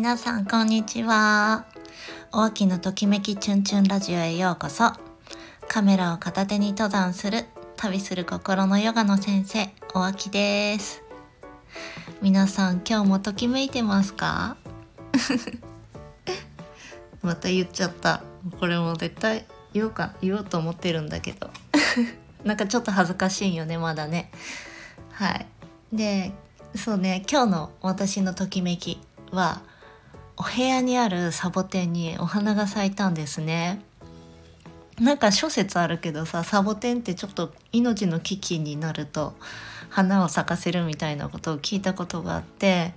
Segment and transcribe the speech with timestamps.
[0.00, 1.66] 皆さんこんにちは。
[2.32, 4.92] お秋のときめきチュンチュンラジオへようこそ。
[5.68, 7.44] カメラを片手に登山する
[7.76, 11.02] 旅する心のヨガの先生お秋です。
[12.22, 14.56] 皆さん今日もときめいてますか？
[17.20, 18.22] また言っちゃった。
[18.58, 19.44] これも絶対
[19.74, 21.50] 言おうか言おうと思ってるんだけど。
[22.42, 24.32] なんかちょっと恥ずかしいよねまだね。
[25.12, 25.46] はい。
[25.92, 26.32] で
[26.74, 28.98] そうね今日の私のときめき
[29.30, 29.60] は
[30.40, 33.82] お部屋にあるサボテンにお花が咲いたんですね。
[34.98, 39.34] なんか諸説あるけどさサボテンってちょっと命の危機になると
[39.90, 42.94] 花を咲かせるみたいなことを聞いたことがあって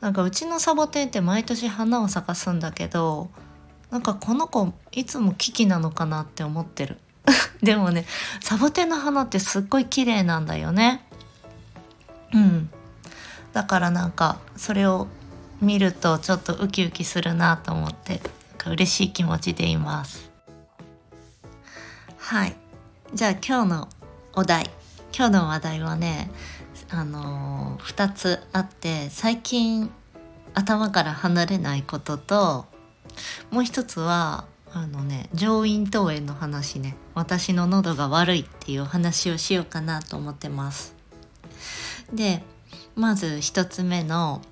[0.00, 3.30] なんかうちのサボテンって毎年花を咲かすんだけど
[3.90, 6.98] なんかこの子いつも危機なのかなって思ってる。
[7.62, 8.06] でもね
[8.40, 11.04] サボテンの花ってすっごい綺麗なんだよね。
[12.32, 12.70] うん。
[13.52, 15.08] だからなんかそれを
[15.60, 18.20] 見るとちょっとウキウキするなと思って
[18.66, 20.30] 嬉しい気持ちでいます。
[22.18, 22.56] はい。
[23.14, 23.88] じゃあ今日の
[24.34, 24.70] お題。
[25.16, 26.30] 今日の話題はね
[26.90, 29.90] あのー、2つあって最近
[30.52, 32.66] 頭から離れないことと
[33.50, 36.96] もう一つはあのね上咽頭炎の話ね。
[37.14, 40.94] 私の喉が悪いっていう話をしようかなと思ってます。
[42.12, 42.42] で
[42.94, 44.42] まず一つ目の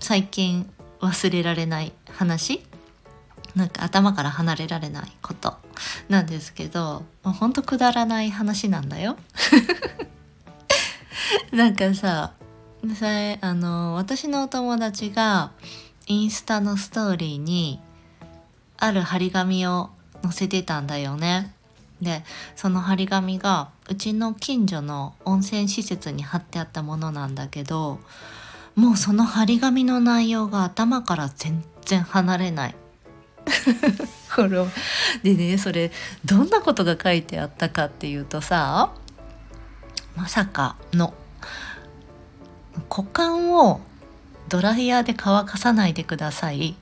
[0.00, 0.68] 最近
[1.00, 2.62] 忘れられない話？
[3.54, 5.56] なんか頭から離れられないこと
[6.08, 9.16] なんですけどほんとくだらない話なんだよ
[11.52, 12.32] なんかさ
[13.40, 15.50] あの私のお友達が
[16.06, 17.80] インスタのストーリーに
[18.78, 19.90] ある張り紙を
[20.22, 21.54] 載せてたんだよね。
[22.00, 22.24] で
[22.56, 28.00] その張り紙がうちの近所の温泉施設に貼ってあったものなんだけど
[28.74, 32.74] もうその張り紙の内容が頭から全然離れない
[34.34, 34.64] これ。
[35.22, 35.90] でねそれ
[36.24, 38.92] どんなことが書いてあったかっていうとさ
[40.16, 41.14] まさかの
[42.88, 43.80] 股間を
[44.48, 46.76] ドライヤーで乾かさないでください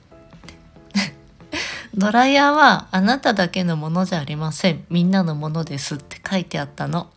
[1.93, 4.85] ドライヤーはあなただけのものじゃありません。
[4.89, 7.09] みんなのものですって書いてあったの。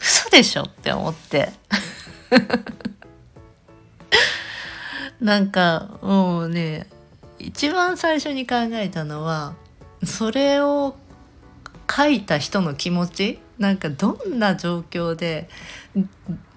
[0.00, 1.52] 嘘でしょって思って。
[5.20, 6.86] なんかもうね、
[7.38, 9.54] 一番最初に考えたのは、
[10.04, 10.96] それを
[11.90, 15.48] 書いた人の気持ちなんかどんな状況で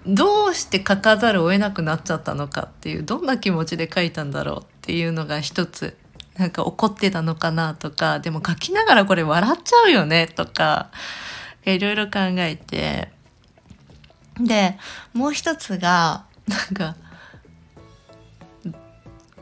[0.06, 5.96] どうして書かざるを得なくなっちゃったのかっていうどんな気持ちで書いたんだろうっていうのが一つ
[6.36, 10.90] なんか怒ってたのかなとか、でも書きながらこれ笑っちゃうよねとか、
[11.64, 13.08] いろいろ考えて、
[14.40, 14.76] で、
[15.12, 16.96] もう一つが、なんか、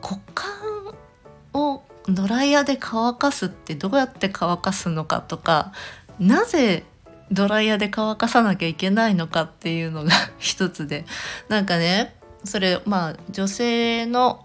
[0.03, 0.53] 股間
[1.55, 5.73] をドライヤーで乾かすってどうやって乾かすのかとか、
[6.19, 6.85] なぜ
[7.31, 11.07] ドライヤーで乾かさなきゃいけないのかっていうのが 一つで、
[11.49, 14.45] なんかね、それまあ女性の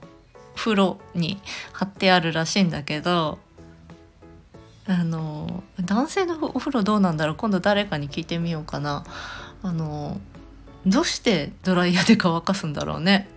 [0.55, 1.39] 風呂に
[1.73, 3.37] 貼ってあるらしいんだけど
[4.87, 7.35] あの男性のお風呂どうなんだろう？
[7.35, 9.03] 今度誰かに聞いてみようかな。
[9.63, 10.19] あの
[10.85, 13.27] どうしてドライヤーで乾かすんだろうね？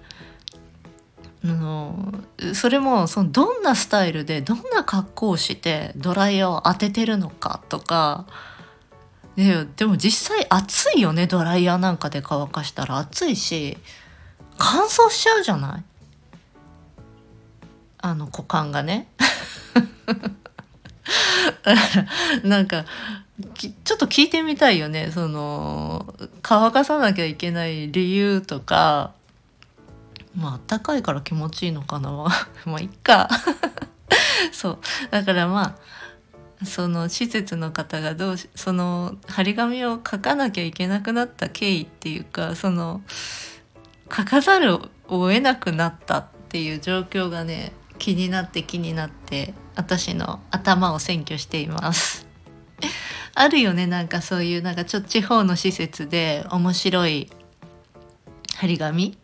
[1.42, 2.12] あの
[2.54, 8.26] それもそのどんなスタイルでどんな格好をしてドライヤーを当ててるのかとか。
[9.36, 12.98] ででも実際暑いよねドライヤーなんかで乾かしたら。
[12.98, 13.78] 暑いし
[14.58, 15.84] 乾燥しちゃうじゃない？
[18.02, 19.08] あの股間がね。
[22.44, 22.84] なんか
[23.56, 25.10] ちょっと聞いてみたいよね。
[25.10, 29.12] その乾かさなきゃいけない理由とか。
[30.34, 32.10] まああったかいから気持ちいいのかな。
[32.66, 33.28] まあいっか。
[34.52, 34.78] そう。
[35.10, 35.76] だからま
[36.62, 43.02] あその施設の方がどうしその張り紙を書かなきゃいけなくなった経緯っていうかその
[44.14, 52.26] 書かざるを得なくなったっていう状況がね気になって気になって私の頭を占拠しています。
[53.34, 57.30] あるよねなんかそういうなんかちょっと地方の施設で面白い
[58.56, 59.16] 張り紙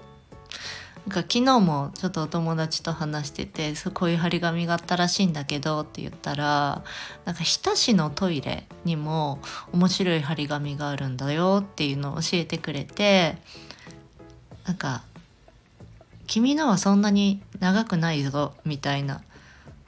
[1.06, 6.82] なんか昨日もちょっとお友達と話しててこういう張り紙があったらしいんだけどって言ったら
[7.24, 9.38] なんか日田市のトイレにも
[9.72, 13.38] 面白い張り紙があるんだよっていうのを教えてくれて
[14.66, 15.04] なんか
[16.26, 19.22] 君のはそんなに長くないぞみたいな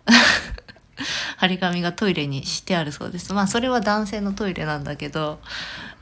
[1.36, 3.32] 張り紙がトイレにしてあるそうです。
[3.32, 5.40] まあそれは男性のトイレなんだけど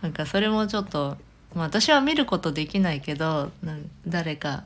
[0.02, 1.16] なんかそれもちょっと、
[1.54, 3.50] まあ、私は見ることできないけど
[4.06, 4.64] 誰か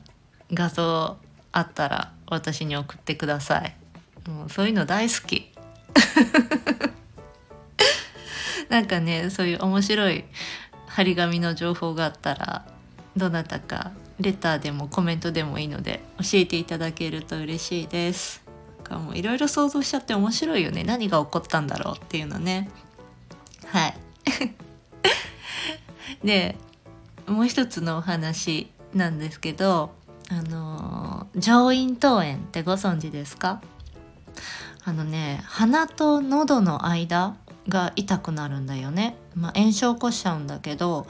[0.52, 1.16] 画像
[1.52, 3.74] あったら私に送ってください。
[4.28, 5.50] もうそういうの大好き。
[8.68, 10.24] なんかねそういう面白い
[10.86, 12.64] 張り紙の情報があったら
[13.16, 18.42] どなたかレターでもコメントでもいいので教えていただけると嬉しいです。
[18.90, 20.82] もういろいろ想像しちゃって面白いよね。
[20.82, 22.70] 何が起こったんだろうっていうのね。
[23.66, 23.94] はい。
[26.26, 26.56] で
[27.26, 29.94] もう一つのお話なんですけど
[30.32, 33.60] あの上咽頭炎ってご存知ですか？
[34.84, 37.34] あのね鼻と喉の間
[37.68, 41.06] が痛くなるんだよね、まあ、炎症起こしちゃうんだけど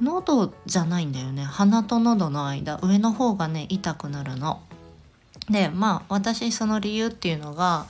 [0.00, 4.62] 喉じゃないんだよね鼻と喉の間上の方がね痛くなるの。
[5.50, 7.86] でまあ私その理由っていうのが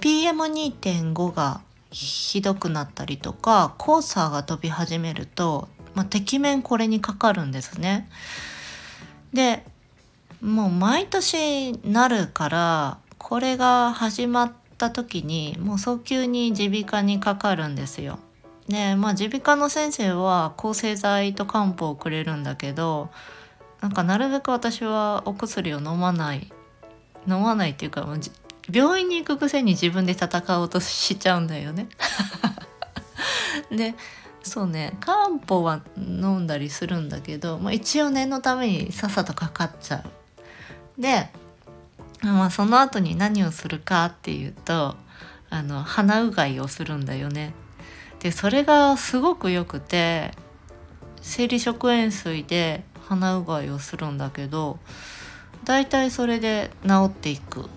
[0.00, 8.08] PM2.5 がひどくなったりとか黄砂が飛び始めると、まあ、てきめんこれにかかるんですね。
[9.32, 9.64] で
[10.42, 18.18] もう毎年なるからこれが始まった時にもう早急に耳鼻科にかかるんですよ。
[18.68, 23.08] でまあ耳鼻科の先生は抗生剤と漢方をくれるんだけど
[23.80, 26.52] なんかなるべく私はお薬を飲まない
[27.26, 28.06] 飲まないっていうか
[28.70, 31.88] 病院に行くくせに自分で戦おうとしちゃうんだよね。
[33.72, 33.94] で
[34.42, 40.17] そうね漢方は飲んだりするんだけど、まあ、一応念のためにさっさとかかっちゃう。
[40.98, 41.28] で、
[42.22, 44.96] まあ、その後に何をするかっていうと
[45.50, 47.54] あの鼻うがいをするんだよね。
[48.20, 50.32] でそれがすごくよくて
[51.22, 54.78] 生理食塩水で鼻うがいをするんだけど
[55.64, 57.68] 大体それで治っていく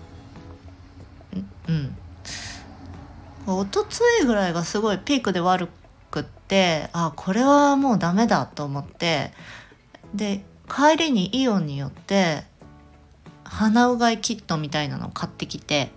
[1.68, 1.96] うん
[3.46, 5.68] おとついぐらいがすごいピークで悪
[6.10, 9.32] くってあこれはもうダメだと思って
[10.14, 12.44] で帰りにイオンによって
[13.52, 15.90] 鼻うがいキットみたいなのを買ってきて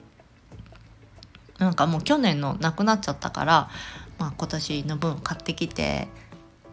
[1.58, 3.70] なんかもう去年のなくなっちゃったから、
[4.20, 6.10] まあ、今年の分買ってきて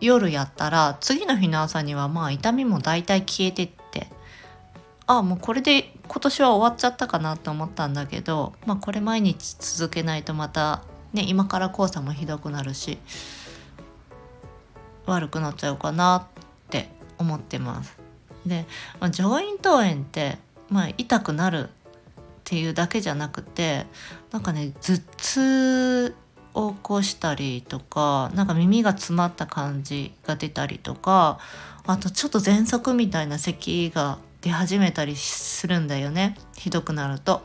[0.00, 4.08] 夜やったら次の日の朝にはまあ痛みも大体消えてって
[5.06, 10.82] ああもうこれで今年は終わっちゃったかなと思ったんだけど、まあ、これ毎日続けないとまた、
[11.12, 12.98] ね、今から黄砂もひどくなるし
[15.06, 16.88] 悪くなっちゃうかなって
[17.18, 17.98] 思ってます。
[18.46, 18.66] で、
[19.00, 20.38] まあ、上咽頭炎って、
[20.72, 23.86] まあ、痛くなるっていうだけじゃなくて
[24.32, 26.14] なんかね頭痛
[26.54, 31.38] を起こしたりとかなんか耳が詰まった感じが出たりとか
[31.86, 37.42] あとちょっと喘息みたいな咳が出始めたりするんだよねひどくなると。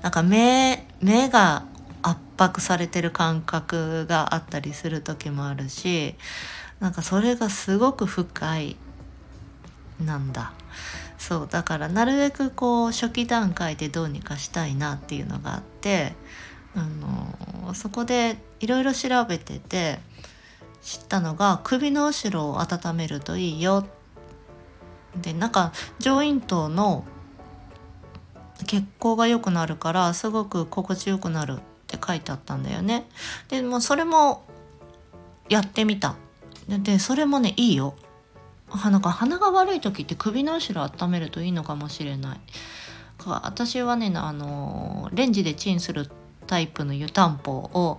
[0.00, 1.64] なんか目目が
[2.02, 6.14] 圧迫されてる感覚があったりする時もあるし
[6.78, 8.76] なんかそれがすごく不快
[10.04, 10.52] なんだ
[11.26, 16.12] そうだからなるべくこう初期段階でどうにかしたいなっていうのがあって
[16.76, 20.00] あのそこでいろいろ調べてて
[20.82, 23.86] 知ったのが首の後ろを温めるといいよ
[25.16, 27.06] でなんか上咽頭の
[28.66, 33.06] 血行が良くなるからすごく心地よくなるって書いてあったんだよね。
[33.48, 34.44] でもそれも
[35.48, 36.16] やってみた。
[36.68, 37.94] でそれもねいいよ。
[38.90, 42.40] なんか鼻が悪い時って首の後ろ温めるといいのかもしれない。
[43.26, 46.10] 私はねあのレンジでチンする
[46.46, 47.98] タイプの湯たんぽを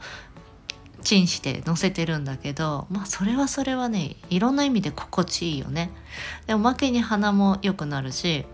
[1.01, 5.91] チンして乗せてるんだけどまあそれはそれはねいろんな意味で心地いいよね。
[6.47, 8.45] でおまけに鼻も良くなるし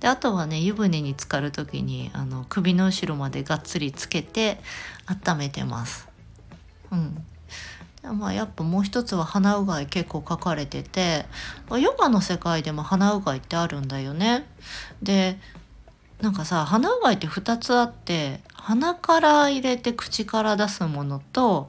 [0.00, 4.58] であとはね湯船に浸かる時にあの首の後ろまでがっつりつけて
[5.06, 6.08] 温めてます。
[6.90, 7.24] うん、
[8.02, 11.26] まあやっぱもう一つは鼻うがい結構書かれてて
[11.70, 14.46] ヨガの世界でも鼻うがいってあるんだよね。
[15.02, 15.38] で
[16.20, 21.68] なんかさ鼻うがいって2つあって鼻から入れて口から出すものと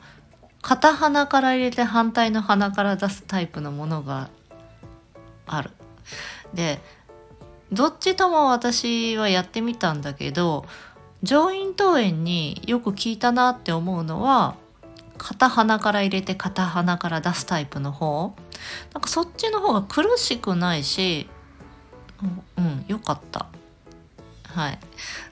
[0.62, 4.30] 片鼻から入れて反対の鼻から出すタイプのものが
[5.46, 5.72] ある。
[6.54, 6.80] で
[7.72, 10.66] どっちとも私はやってみたんだけど
[11.24, 14.56] 上咽頭炎によく効いたなって思うのは
[15.24, 18.36] 片鼻から入れて片鼻から出すタイプの方。
[18.94, 21.30] なんかそっちの方が苦しくないし
[22.58, 23.46] うん良かった。
[24.44, 24.80] はい。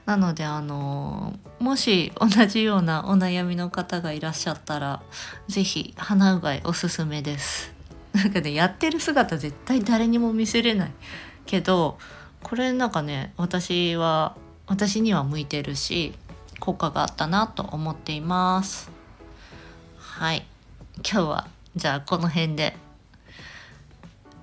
[0.06, 5.02] なのであのもし同じようなお悩みの方がいらっしゃったら
[5.48, 7.74] 是非鼻うがいおすすめです。
[8.14, 10.92] なんかねやってる姿絶対誰にも見せれない。
[11.44, 11.98] けど
[12.42, 16.14] これなんかね私は私には向いてるし
[16.60, 18.91] 効果があったなと思っています。
[20.22, 20.46] はい。
[20.98, 22.76] 今日はじゃあこの辺で。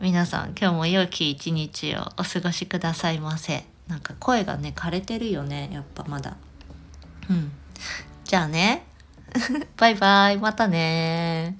[0.02, 3.64] 皆さん今日も良き一日をお過ごしくださいませ。
[3.88, 5.70] なんか声がね枯れてるよね。
[5.72, 6.36] やっぱまだ。
[7.30, 7.54] うん。
[8.26, 8.84] じゃあね。
[9.78, 10.38] バイバイ。
[10.38, 11.58] またね